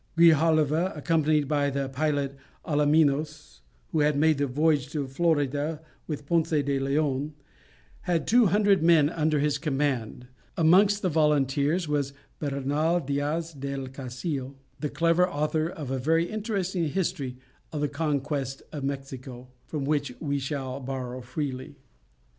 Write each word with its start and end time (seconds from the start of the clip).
Grijalva, 0.17 0.91
accompanied 0.97 1.47
by 1.47 1.69
the 1.69 1.87
pilot 1.87 2.35
Alaminos, 2.65 3.59
who 3.91 3.99
had 3.99 4.17
made 4.17 4.39
the 4.39 4.47
voyage 4.47 4.91
to 4.93 5.05
Florida 5.07 5.79
with 6.07 6.25
Ponce 6.25 6.49
de 6.49 6.79
Leon, 6.79 7.35
had 8.09 8.25
two 8.25 8.47
hundred 8.47 8.81
men 8.81 9.11
under 9.11 9.37
his 9.37 9.59
command; 9.59 10.25
amongst 10.57 11.03
the 11.03 11.09
volunteers 11.09 11.87
was 11.87 12.13
Bernal 12.39 12.99
Diaz 12.99 13.53
del 13.53 13.85
Castillo, 13.89 14.55
the 14.79 14.89
clever 14.89 15.29
author 15.29 15.69
of 15.69 15.91
a 15.91 15.99
very 15.99 16.25
interesting 16.31 16.89
history 16.89 17.37
of 17.71 17.81
the 17.81 17.87
conquest 17.87 18.63
of 18.71 18.83
Mexico, 18.83 19.49
from 19.67 19.85
which 19.85 20.15
we 20.19 20.39
shall 20.39 20.79
borrow 20.79 21.21
freely. 21.21 21.75